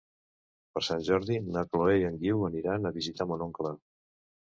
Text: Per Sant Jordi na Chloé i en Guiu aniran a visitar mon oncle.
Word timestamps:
Per 0.77 0.81
Sant 0.85 1.03
Jordi 1.09 1.35
na 1.57 1.63
Chloé 1.69 1.97
i 1.97 2.05
en 2.07 2.17
Guiu 2.23 2.47
aniran 2.47 2.91
a 2.91 2.93
visitar 2.97 3.29
mon 3.33 3.45
oncle. 3.49 3.75